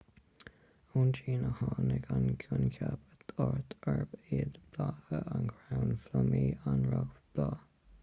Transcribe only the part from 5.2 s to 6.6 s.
an chrainn phlumaí